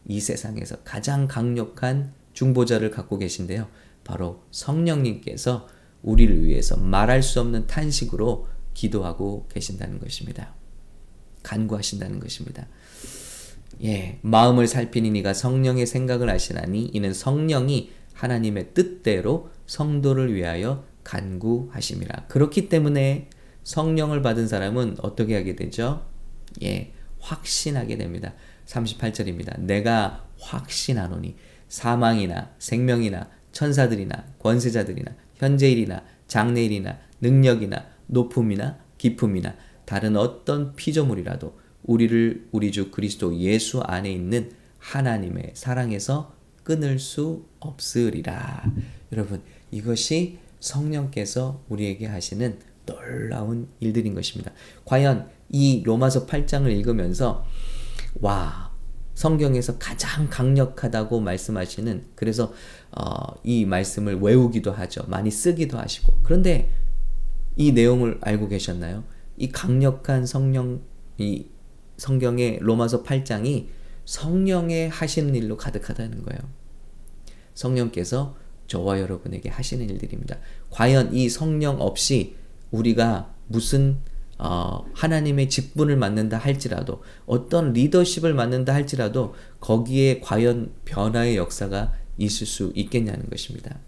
이 0.06 0.20
세상에서 0.20 0.76
가장 0.84 1.28
강력한 1.28 2.12
중보자를 2.32 2.90
갖고 2.90 3.18
계신데요. 3.18 3.68
바로 4.04 4.42
성령님께서 4.50 5.68
우리를 6.02 6.44
위해서 6.44 6.76
말할 6.76 7.22
수 7.22 7.40
없는 7.40 7.66
탄식으로 7.66 8.48
기도하고 8.74 9.46
계신다는 9.48 9.98
것입니다. 9.98 10.54
간구하신다는 11.42 12.20
것입니다. 12.20 12.66
예, 13.82 14.18
마음을 14.22 14.66
살피니 14.66 15.10
니가 15.10 15.32
성령의 15.32 15.86
생각을 15.86 16.28
아시나니 16.28 16.90
이는 16.92 17.14
성령이 17.14 17.90
하나님의 18.12 18.74
뜻대로 18.74 19.50
성도를 19.66 20.34
위하여 20.34 20.84
간구하심이라. 21.04 22.26
그렇기 22.28 22.68
때문에 22.68 23.30
성령을 23.64 24.20
받은 24.22 24.48
사람은 24.48 24.96
어떻게 25.00 25.34
하게 25.34 25.56
되죠? 25.56 26.06
예, 26.62 26.92
확신하게 27.20 27.96
됩니다. 27.96 28.34
38절입니다. 28.66 29.60
내가 29.60 30.26
확신하노니 30.38 31.36
사망이나 31.68 32.50
생명이나 32.58 33.28
천사들이나 33.52 34.24
권세자들이나 34.38 35.12
현재일이나 35.36 36.04
장래일이나 36.28 36.98
능력이나 37.20 37.86
높음이나 38.10 38.78
깊음이나 38.98 39.54
다른 39.84 40.16
어떤 40.16 40.74
피조물이라도 40.74 41.58
우리를 41.84 42.48
우리 42.52 42.70
주 42.70 42.90
그리스도 42.90 43.34
예수 43.36 43.80
안에 43.80 44.12
있는 44.12 44.52
하나님의 44.78 45.52
사랑에서 45.54 46.34
끊을 46.62 46.98
수 46.98 47.46
없으리라. 47.58 48.70
여러분, 49.12 49.42
이것이 49.70 50.38
성령께서 50.60 51.64
우리에게 51.68 52.06
하시는 52.06 52.58
놀라운 52.86 53.68
일들인 53.80 54.14
것입니다. 54.14 54.52
과연 54.84 55.28
이 55.48 55.82
로마서 55.84 56.26
8장을 56.26 56.70
읽으면서 56.70 57.44
와 58.20 58.70
성경에서 59.14 59.78
가장 59.78 60.28
강력하다고 60.30 61.20
말씀하시는 61.20 62.04
그래서 62.14 62.52
어, 62.92 63.34
이 63.44 63.64
말씀을 63.64 64.20
외우기도 64.20 64.72
하죠. 64.72 65.04
많이 65.08 65.30
쓰기도 65.30 65.78
하시고 65.78 66.20
그런데 66.22 66.70
이 67.60 67.72
내용을 67.72 68.16
알고 68.22 68.48
계셨나요? 68.48 69.04
이 69.36 69.50
강력한 69.50 70.24
성령 70.24 70.80
이 71.18 71.44
성경의 71.98 72.60
로마서 72.62 73.02
8장이 73.02 73.66
성령의 74.06 74.88
하시는 74.88 75.34
일로 75.34 75.58
가득하다는 75.58 76.22
거예요. 76.22 76.40
성령께서 77.52 78.34
저와 78.66 78.98
여러분에게 79.00 79.50
하시는 79.50 79.86
일들입니다. 79.90 80.38
과연 80.70 81.12
이 81.12 81.28
성령 81.28 81.82
없이 81.82 82.34
우리가 82.70 83.34
무슨 83.46 83.98
어, 84.38 84.86
하나님의 84.94 85.50
직분을 85.50 85.96
맡는다 85.96 86.38
할지라도 86.38 87.02
어떤 87.26 87.74
리더십을 87.74 88.32
맡는다 88.32 88.72
할지라도 88.72 89.34
거기에 89.60 90.20
과연 90.20 90.72
변화의 90.86 91.36
역사가 91.36 91.92
있을 92.16 92.46
수 92.46 92.72
있겠냐는 92.74 93.28
것입니다. 93.28 93.80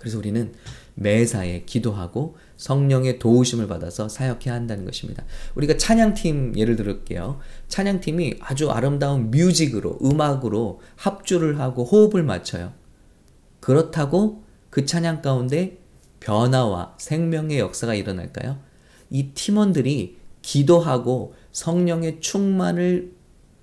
그래서 0.00 0.16
우리는 0.16 0.54
매사에 1.00 1.64
기도하고 1.64 2.36
성령의 2.58 3.18
도우심을 3.18 3.66
받아서 3.68 4.08
사역해야 4.08 4.52
한다는 4.52 4.84
것입니다. 4.84 5.24
우리가 5.54 5.78
찬양팀 5.78 6.54
예를 6.56 6.76
들을게요. 6.76 7.38
찬양팀이 7.68 8.36
아주 8.40 8.70
아름다운 8.70 9.30
뮤직으로 9.30 9.98
음악으로 10.04 10.80
합주를 10.96 11.58
하고 11.58 11.84
호흡을 11.84 12.22
맞춰요. 12.22 12.74
그렇다고 13.60 14.44
그 14.68 14.84
찬양 14.84 15.22
가운데 15.22 15.78
변화와 16.20 16.96
생명의 16.98 17.58
역사가 17.58 17.94
일어날까요? 17.94 18.58
이 19.08 19.30
팀원들이 19.30 20.18
기도하고 20.42 21.34
성령의 21.52 22.20
충만을 22.20 23.12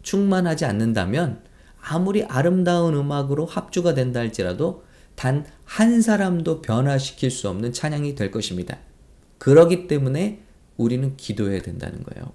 충만하지 0.01 0.65
않는다면 0.65 1.43
아무리 1.79 2.23
아름다운 2.23 2.95
음악으로 2.95 3.45
합주가 3.45 3.93
된다 3.93 4.21
할지라도 4.21 4.86
단 5.17 5.57
한 5.67 6.01
사람도 6.01 6.61
변화시킬 6.61 7.29
수 7.29 7.49
없는 7.49 7.73
찬양이 7.73 8.15
될 8.15 8.31
것입니다. 8.31 8.79
그러기 9.37 9.87
때문에 9.87 10.41
우리는 10.77 11.15
기도해야 11.17 11.61
된다는 11.61 12.03
거예요. 12.03 12.31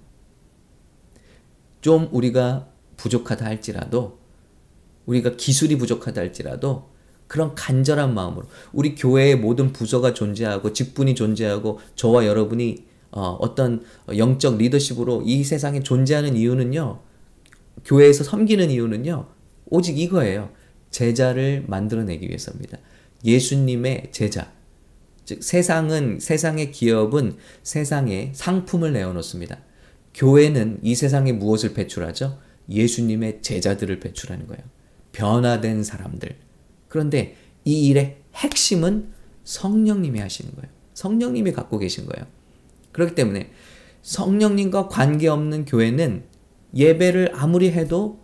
좀 1.81 2.07
우리가 2.11 2.69
부족하다 2.95 3.45
할지라도 3.45 4.19
우리가 5.07 5.35
기술이 5.35 5.77
부족하다 5.77 6.21
할지라도 6.21 6.91
그런 7.27 7.55
간절한 7.55 8.13
마음으로 8.13 8.45
우리 8.71 8.93
교회의 8.93 9.37
모든 9.37 9.73
부서가 9.73 10.13
존재하고 10.13 10.71
직분이 10.71 11.15
존재하고 11.15 11.79
저와 11.95 12.27
여러분이 12.27 12.85
어, 13.11 13.37
어떤 13.41 13.83
영적 14.15 14.57
리더십으로 14.57 15.23
이 15.25 15.43
세상에 15.43 15.81
존재하는 15.81 16.35
이유는요. 16.35 17.01
교회에서 17.83 18.23
섬기는 18.23 18.69
이유는요. 18.69 19.27
오직 19.65 19.97
이거예요. 19.97 20.51
제자를 20.93 21.65
만들어내기 21.67 22.27
위해서입니다. 22.27 22.77
예수님의 23.25 24.09
제자. 24.11 24.53
즉 25.25 25.43
세상은 25.43 26.19
세상의 26.19 26.71
기업은 26.71 27.37
세상에 27.63 28.31
상품을 28.33 28.93
내어놓습니다. 28.93 29.59
교회는 30.13 30.79
이 30.83 30.95
세상에 30.95 31.31
무엇을 31.33 31.73
배출하죠? 31.73 32.39
예수님의 32.69 33.41
제자들을 33.41 33.99
배출하는 33.99 34.47
거예요. 34.47 34.63
변화된 35.11 35.83
사람들. 35.83 36.35
그런데 36.87 37.35
이 37.65 37.87
일의 37.87 38.17
핵심은 38.35 39.09
성령님이 39.43 40.19
하시는 40.19 40.53
거예요. 40.55 40.69
성령님이 40.93 41.51
갖고 41.53 41.79
계신 41.79 42.05
거예요. 42.05 42.27
그렇기 42.91 43.15
때문에 43.15 43.51
성령님과 44.03 44.89
관계없는 44.89 45.65
교회는 45.65 46.23
예배를 46.75 47.31
아무리 47.33 47.71
해도 47.71 48.22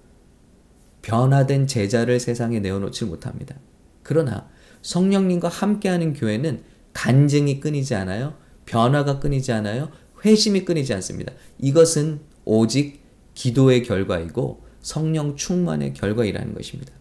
변화된 1.02 1.68
제자를 1.68 2.20
세상에 2.20 2.60
내어놓지 2.60 3.06
못합니다. 3.06 3.56
그러나 4.04 4.50
성령님과 4.82 5.48
함께하는 5.50 6.14
교회는 6.14 6.64
간증이 6.94 7.60
끊이지 7.60 7.96
않아요. 7.96 8.36
변화가 8.66 9.20
끊이지 9.20 9.52
않아요. 9.52 9.90
회심이 10.26 10.66
끊이지 10.66 10.94
않습니다. 10.96 11.34
이것은 11.58 12.20
오직 12.46 13.02
기도의 13.34 13.84
결과이고 13.84 14.64
성령 14.82 15.36
충만의 15.36 15.94
결과이라는 15.94 16.54
것입니다. 16.54 16.94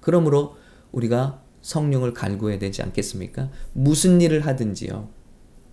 그러므로 0.00 0.56
우리가 0.92 1.42
성령을 1.62 2.14
갈구해야 2.14 2.58
되지 2.58 2.82
않겠습니까? 2.82 3.50
무슨 3.72 4.20
일을 4.20 4.46
하든지요. 4.46 5.08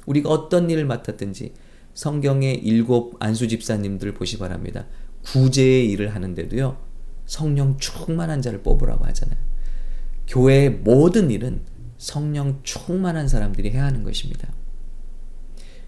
우리가 0.06 0.30
어떤 0.30 0.70
일을 0.70 0.86
맡았든지 0.86 1.54
성경의 1.94 2.56
일곱 2.56 3.16
안수 3.20 3.48
집사님들 3.48 4.14
보시 4.16 4.40
바랍니다. 4.40 4.88
구제의 5.24 5.90
일을 5.92 6.16
하는데도요. 6.16 6.93
성령 7.34 7.80
충만한 7.80 8.44
자를 8.44 8.62
뽑으라고 8.62 9.06
하잖아요. 9.06 9.40
교회의 10.28 10.70
모든 10.70 11.32
일은 11.32 11.62
성령 11.98 12.60
충만한 12.62 13.28
사람들이 13.28 13.72
해야 13.72 13.86
하는 13.86 14.04
것입니다. 14.04 14.50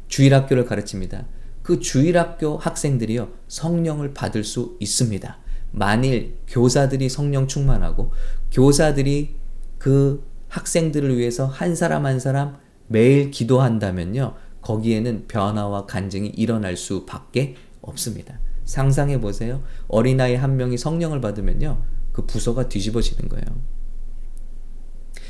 주일학교를 0.08 0.66
가르칩니다. 0.66 1.28
그 1.62 1.80
주일학교 1.80 2.58
학생들이요, 2.58 3.30
성령을 3.48 4.16
받을 4.16 4.44
수 4.44 4.76
있습니다. 4.80 5.38
만일 5.72 6.40
교사들이 6.48 7.10
성령 7.10 7.48
충만하고, 7.48 8.12
교사들이 8.52 9.36
그 9.78 10.26
학생들을 10.50 11.16
위해서 11.16 11.46
한 11.46 11.76
사람 11.76 12.08
한 12.08 12.20
사람 12.20 12.58
매일 12.88 13.30
기도한다면요, 13.30 14.34
거기에는 14.62 15.28
변화와 15.28 15.86
간증이 15.86 16.30
일어날 16.30 16.76
수밖에 16.76 17.56
없습니다. 17.82 18.40
상상해 18.66 19.20
보세요. 19.22 19.64
어린아이 19.88 20.36
한 20.36 20.58
명이 20.58 20.78
성령을 20.78 21.22
받으면요, 21.22 21.82
그 22.12 22.26
부서가 22.26 22.68
뒤집어지는 22.68 23.30
거예요. 23.30 23.46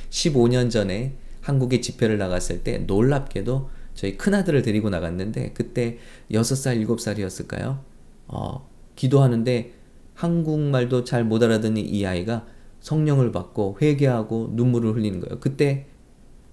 15년 0.10 0.72
전에 0.72 1.18
한국에 1.42 1.82
집회를 1.82 2.18
나갔을 2.18 2.64
때 2.64 2.80
놀랍게도 2.80 3.70
저희 3.94 4.18
큰아들을 4.18 4.62
데리고 4.62 4.90
나갔는데 4.90 5.54
그때 5.54 6.00
6살, 6.32 6.86
7살이었을까요? 6.86 7.80
어, 8.28 8.70
기도하는데 8.96 9.74
한국말도 10.16 11.04
잘 11.04 11.24
못 11.24 11.44
알아듣는 11.44 11.86
이 11.86 12.06
아이가 12.06 12.46
성령을 12.80 13.32
받고 13.32 13.78
회개하고 13.82 14.52
눈물을 14.54 14.96
흘리는 14.96 15.20
거예요. 15.20 15.40
그때 15.40 15.88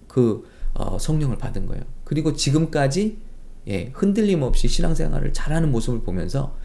그 0.07 0.47
어, 0.73 0.97
성령을 0.97 1.37
받은 1.37 1.65
거예요. 1.67 1.83
그리고 2.03 2.33
지금까지 2.33 3.17
예, 3.67 3.91
흔들림 3.93 4.41
없이 4.41 4.67
신앙생활을 4.67 5.31
잘하는 5.31 5.71
모습을 5.71 6.01
보면서 6.01 6.57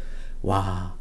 와 0.43 0.97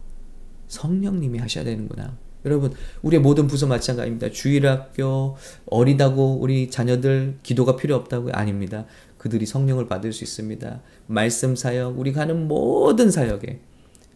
성령님이 0.68 1.40
하셔야 1.40 1.64
되는구나. 1.64 2.18
여러분, 2.46 2.72
우리의 3.02 3.22
모든 3.22 3.48
부서 3.48 3.68
마찬가지입니다. 3.68 4.32
주일학교, 4.32 5.36
어리다고 5.66 6.40
우리 6.40 6.70
자녀들 6.70 7.40
기도가 7.44 7.76
필요 7.76 7.96
없다고요? 7.96 8.34
아닙니다. 8.34 8.86
그들이 9.18 9.46
성령을 9.46 9.88
받을 9.88 10.14
수 10.14 10.24
있습니다. 10.24 10.82
말씀 11.08 11.56
사역, 11.56 12.00
우리가 12.00 12.22
하는 12.22 12.48
모든 12.48 13.12
사역에 13.12 13.60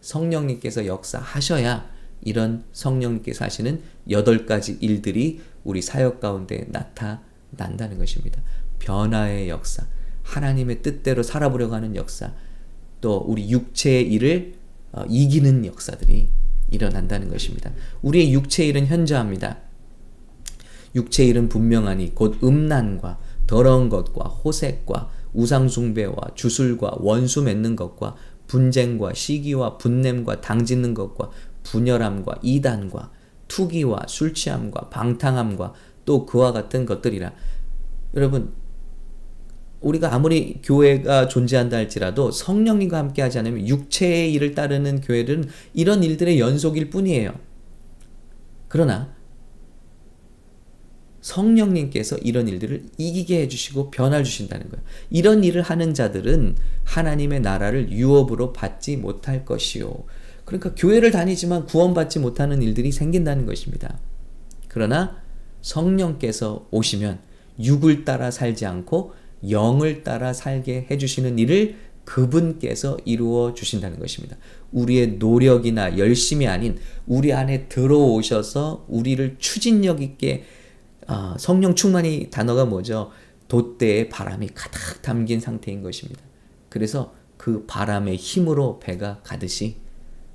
성령님께서 0.00 0.86
역사하셔야 0.86 1.90
이런 2.22 2.64
성령님께서 2.72 3.44
하시는 3.44 3.82
여덟 4.10 4.46
가지 4.46 4.78
일들이 4.80 5.40
우리 5.64 5.82
사역 5.82 6.20
가운데 6.20 6.66
나타난다는 6.70 7.98
것입니다. 7.98 8.40
변화의 8.78 9.48
역사, 9.48 9.86
하나님의 10.22 10.82
뜻대로 10.82 11.22
살아보려고 11.22 11.74
하는 11.74 11.96
역사, 11.96 12.32
또 13.00 13.18
우리 13.26 13.50
육체의 13.50 14.10
일을 14.12 14.54
어, 14.92 15.04
이기는 15.08 15.66
역사들이 15.66 16.28
일어난다는 16.70 17.28
것입니다. 17.30 17.70
우리의 18.02 18.32
육체 18.32 18.66
일은 18.66 18.86
현저합니다. 18.86 19.58
육체 20.94 21.24
일은 21.24 21.48
분명하니 21.48 22.14
곧 22.14 22.38
음란과 22.42 23.18
더러운 23.46 23.88
것과 23.88 24.28
호색과 24.28 25.10
우상숭배와 25.34 26.34
주술과 26.34 26.96
원수 27.00 27.42
맺는 27.42 27.76
것과 27.76 28.16
분쟁과 28.46 29.14
시기와 29.14 29.78
분냄과 29.78 30.40
당짓는 30.40 30.94
것과 30.94 31.30
분열함과 31.62 32.40
이단과 32.42 33.10
투기와 33.48 34.04
술취함과 34.08 34.88
방탕함과 34.90 35.72
또 36.04 36.26
그와 36.26 36.52
같은 36.52 36.84
것들이라. 36.84 37.32
여러분 38.14 38.52
우리가 39.82 40.14
아무리 40.14 40.60
교회가 40.62 41.28
존재한다 41.28 41.76
할지라도 41.76 42.30
성령님과 42.30 42.96
함께 42.96 43.22
하지 43.22 43.38
않으면 43.38 43.68
육체의 43.68 44.32
일을 44.32 44.54
따르는 44.54 45.00
교회들은 45.00 45.48
이런 45.74 46.02
일들의 46.02 46.38
연속일 46.38 46.90
뿐이에요. 46.90 47.34
그러나 48.68 49.14
성령님께서 51.20 52.16
이런 52.18 52.48
일들을 52.48 52.84
이기게 52.98 53.42
해주시고 53.42 53.90
변화 53.90 54.22
주신다는 54.22 54.68
거예요. 54.68 54.84
이런 55.10 55.44
일을 55.44 55.62
하는 55.62 55.94
자들은 55.94 56.56
하나님의 56.84 57.40
나라를 57.40 57.92
유업으로 57.92 58.52
받지 58.52 58.96
못할 58.96 59.44
것이요. 59.44 60.04
그러니까 60.44 60.74
교회를 60.74 61.12
다니지만 61.12 61.66
구원받지 61.66 62.18
못하는 62.18 62.60
일들이 62.60 62.90
생긴다는 62.90 63.46
것입니다. 63.46 63.98
그러나 64.68 65.22
성령께서 65.60 66.66
오시면 66.70 67.20
육을 67.60 68.04
따라 68.04 68.30
살지 68.30 68.66
않고 68.66 69.12
영을 69.50 70.02
따라 70.02 70.32
살게 70.32 70.86
해주시는 70.90 71.38
일을 71.38 71.76
그분께서 72.04 72.98
이루어 73.04 73.54
주신다는 73.54 73.98
것입니다. 73.98 74.36
우리의 74.72 75.18
노력이나 75.18 75.98
열심이 75.98 76.48
아닌 76.48 76.78
우리 77.06 77.32
안에 77.32 77.68
들어오셔서 77.68 78.86
우리를 78.88 79.36
추진력 79.38 80.02
있게 80.02 80.44
어, 81.08 81.34
성령 81.38 81.74
충만이 81.74 82.28
단어가 82.30 82.64
뭐죠? 82.64 83.10
돛대에 83.48 84.08
바람이 84.08 84.48
가득 84.54 85.02
담긴 85.02 85.40
상태인 85.40 85.82
것입니다. 85.82 86.22
그래서 86.68 87.14
그 87.36 87.64
바람의 87.66 88.16
힘으로 88.16 88.78
배가 88.78 89.20
가듯이 89.22 89.76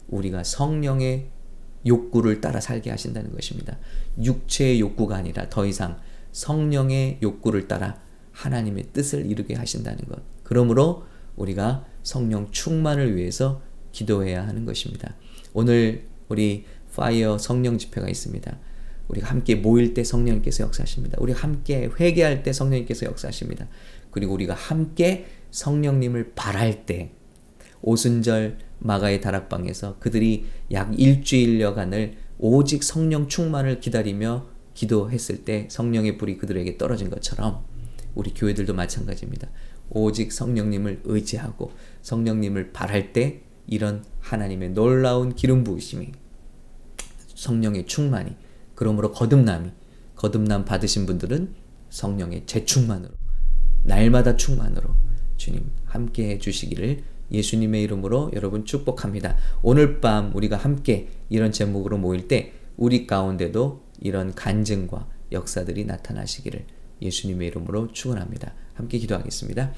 우리가 0.08 0.43
성령의 0.43 1.28
욕구를 1.86 2.41
따라 2.41 2.60
살게 2.60 2.89
하신다는 2.89 3.34
것입니다. 3.34 3.78
육체의 4.22 4.80
욕구가 4.80 5.15
아니라 5.15 5.50
더 5.50 5.65
이상 5.65 6.00
성령의 6.32 7.20
욕구를 7.22 7.67
따라 7.67 8.00
하나님의 8.38 8.89
뜻을 8.93 9.26
이루게 9.26 9.56
하신다는 9.56 10.06
것. 10.06 10.21
그러므로 10.43 11.06
우리가 11.36 11.86
성령 12.04 12.52
충만을 12.52 13.15
위해서 13.15 13.62
기도해야 13.91 14.47
하는 14.47 14.65
것입니다. 14.65 15.15
오늘 15.54 16.06
우리 16.30 16.65
파이어 16.95 17.38
성령 17.38 17.78
집회가 17.78 18.08
있습니다. 18.08 18.60
우리가 19.08 19.30
함께 19.30 19.56
모일 19.56 19.93
때 19.93 20.04
성령님께서 20.04 20.63
역사하십니다. 20.65 21.17
우리가 21.19 21.39
함께 21.39 21.89
회개할 22.00 22.43
때 22.43 22.54
성령님께서 22.54 23.06
역사하십니다. 23.06 23.67
그리고 24.12 24.34
우리가 24.34 24.54
함께 24.54 25.28
성령님을 25.52 26.34
바랄 26.36 26.86
때 26.86 27.12
오순절 27.82 28.58
마가의 28.80 29.21
다락방에서 29.21 29.97
그들이 30.00 30.45
약 30.71 31.00
일주일여간을 31.00 32.17
오직 32.39 32.84
성령 32.84 33.28
충만을 33.28 33.80
기다리며 33.80 34.47
기도했을 34.73 35.43
때 35.45 35.67
성령의 35.71 36.17
불이 36.17 36.38
그들에게 36.38 36.78
떨어진 36.78 37.10
것처럼 37.10 37.63
우리 38.17 38.34
교회들도 38.34 38.73
마찬가지입니다. 38.73 39.47
오직 39.91 40.32
성령님을 40.32 41.01
의지하고 41.06 41.71
성령님을 42.01 42.73
바랄 42.73 43.13
때 43.13 43.43
이런 43.67 44.03
하나님의 44.21 44.71
놀라운 44.71 45.36
기름 45.36 45.63
부으심이 45.63 46.12
성령의 47.36 47.86
충만이 47.86 48.36
그러므로 48.73 49.12
거듭남이 49.12 49.69
거듭남 50.15 50.65
받으신 50.65 51.06
분들은 51.06 51.53
성령의 51.89 52.47
재충만으로 52.47 53.13
날마다 53.84 54.36
충만으로 54.36 54.95
주님 55.38 55.71
함께 55.86 56.32
해 56.32 56.38
주시기를 56.39 57.03
예수님의 57.32 57.84
이름으로 57.84 58.32
여러분 58.34 58.65
축복합니다. 58.65 59.38
오늘 59.62 60.01
밤 60.01 60.36
우리가 60.36 60.58
함께 60.58 61.10
이런 61.30 61.51
제목으로 61.51 61.99
모일 61.99 62.27
때 62.27 62.53
우리 62.77 63.06
가운데도 63.06 63.84
이런 63.99 64.34
간증과 64.34 65.08
역사들이 65.32 65.86
나타나시기를 65.86 66.65
예수님의 67.01 67.47
이름으로 67.49 67.91
축원합니다. 67.91 68.53
함께 68.73 68.97
기도하겠습니다. 68.99 69.73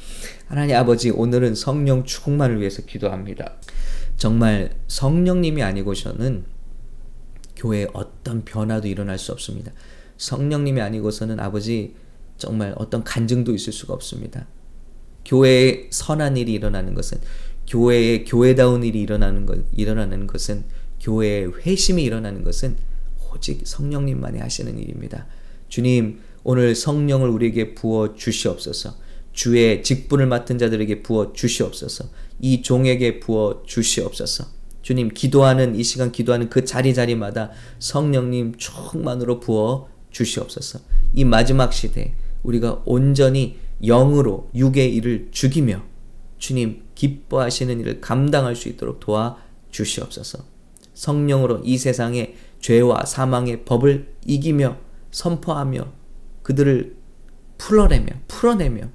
하나님 0.47 0.75
아버지 0.75 1.09
오늘은 1.09 1.55
성령 1.55 2.03
충만을 2.03 2.59
위해서 2.59 2.81
기도합니다. 2.81 3.55
정말 4.17 4.75
성령님이 4.87 5.63
아니고서는 5.63 6.43
교회에 7.55 7.87
어떤 7.93 8.43
변화도 8.43 8.87
일어날 8.87 9.17
수 9.17 9.31
없습니다. 9.31 9.71
성령님이 10.17 10.81
아니고서는 10.81 11.39
아버지 11.39 11.95
정말 12.37 12.73
어떤 12.77 13.03
간증도 13.03 13.53
있을 13.53 13.71
수가 13.73 13.93
없습니다. 13.93 14.47
교회에 15.25 15.87
선한 15.91 16.37
일이 16.37 16.53
일어나는 16.53 16.93
것은 16.93 17.19
교회에 17.67 18.23
교회다운 18.23 18.83
일이 18.83 19.01
일어나는 19.01 19.45
것 19.45 19.59
일어나는 19.73 20.27
것은 20.27 20.63
교회에 20.99 21.45
회심이 21.45 22.03
일어나는 22.03 22.43
것은 22.43 22.75
오직 23.31 23.61
성령님만이 23.65 24.39
하시는 24.39 24.77
일입니다. 24.77 25.27
주님 25.67 26.19
오늘 26.43 26.75
성령을 26.75 27.29
우리에게 27.29 27.75
부어 27.75 28.15
주시옵소서. 28.15 28.95
주의 29.33 29.83
직분을 29.83 30.25
맡은 30.25 30.57
자들에게 30.57 31.03
부어 31.03 31.33
주시옵소서. 31.33 32.05
이 32.39 32.61
종에게 32.61 33.19
부어 33.19 33.63
주시옵소서. 33.65 34.45
주님 34.81 35.09
기도하는 35.09 35.75
이 35.75 35.83
시간 35.83 36.11
기도하는 36.11 36.49
그 36.49 36.65
자리 36.65 36.93
자리마다 36.93 37.51
성령님 37.79 38.55
충만으로 38.57 39.39
부어 39.39 39.87
주시옵소서. 40.11 40.79
이 41.13 41.25
마지막 41.25 41.73
시대 41.73 42.15
우리가 42.43 42.81
온전히 42.85 43.57
영으로 43.81 44.49
육의 44.55 44.93
일을 44.95 45.29
죽이며 45.31 45.83
주님 46.37 46.83
기뻐하시는 46.95 47.79
일을 47.79 48.01
감당할 48.01 48.55
수 48.55 48.69
있도록 48.69 48.99
도와 48.99 49.37
주시옵소서. 49.71 50.39
성령으로 50.93 51.61
이 51.63 51.77
세상의 51.77 52.35
죄와 52.59 53.05
사망의 53.05 53.63
법을 53.63 54.15
이기며 54.25 54.77
선포하며 55.11 55.98
그들을 56.49 56.95
풀어내며 57.59 58.07
풀어내며 58.27 58.89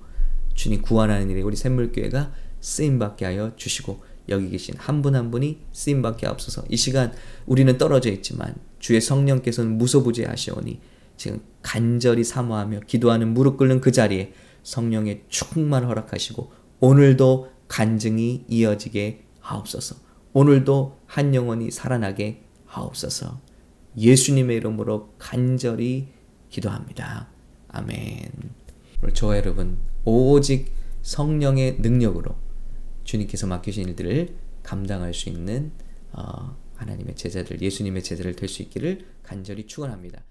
주님 0.55 0.83
구원하는 0.83 1.31
일에 1.31 1.41
우리 1.41 1.55
샘물교회가 1.55 2.33
쓰임 2.61 2.99
받게 2.99 3.25
하여 3.25 3.55
주시고 3.55 4.03
여기 4.29 4.51
계신 4.51 4.75
한 4.77 5.03
분한 5.03 5.31
분이 5.31 5.61
쓰임 5.71 6.03
받게 6.03 6.27
하옵소서. 6.27 6.65
이 6.69 6.77
시간 6.77 7.13
우리는 7.47 7.79
떨어져 7.79 8.11
있지만 8.11 8.57
주의 8.81 9.01
성령께서는 9.01 9.79
무소부재하시오니 9.79 10.81
지금 11.17 11.43
간절히 11.63 12.25
사모하며 12.25 12.81
기도하는 12.89 13.33
무릎 13.33 13.57
꿇는 13.57 13.81
그 13.81 13.93
자리에 13.93 14.33
성령의 14.65 15.25
충만 15.29 15.85
허락하시고 15.85 16.51
오늘도 16.81 17.51
간증이 17.69 18.47
이어지게 18.49 19.27
하옵소서. 19.39 19.95
오늘도 20.33 20.99
한 21.07 21.37
영혼이 21.37 21.71
살아나게 21.71 22.43
하옵소서. 22.67 23.41
예수님의 23.97 24.57
이름으로 24.57 25.15
간절히 25.19 26.09
기도합니다. 26.49 27.34
아멘. 27.75 28.31
저와 29.15 29.37
여러분 29.37 29.79
오직 30.05 30.73
성령의 31.03 31.81
능력으로 31.81 32.37
주님께서 33.03 33.49
맡기신 33.49 33.89
일들을 33.89 34.35
감당할 34.63 35.13
수 35.13 35.29
있는 35.29 35.73
어, 36.13 36.57
하나님의 36.77 37.17
제자들, 37.17 37.61
예수님의 37.61 38.03
제자를 38.03 38.37
될 38.37 38.49
수 38.49 38.63
있기를 38.63 39.07
간절히 39.25 39.67
축원합니다. 39.67 40.23